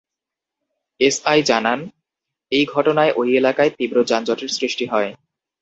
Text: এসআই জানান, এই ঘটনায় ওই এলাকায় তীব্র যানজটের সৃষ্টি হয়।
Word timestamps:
এসআই 0.99 1.39
জানান, 1.43 1.79
এই 2.51 2.63
ঘটনায় 2.65 3.11
ওই 3.15 3.27
এলাকায় 3.35 3.71
তীব্র 3.77 3.97
যানজটের 4.03 4.49
সৃষ্টি 4.49 4.85
হয়। 4.85 5.09